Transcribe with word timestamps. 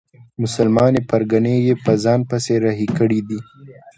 مسلمانې 0.41 1.01
پرګنې 1.09 1.55
یې 1.67 1.73
په 1.85 1.91
ځان 2.03 2.19
پسې 2.29 2.53
رهي 2.65 2.87
کړي 2.97 3.19
دي. 3.27 3.39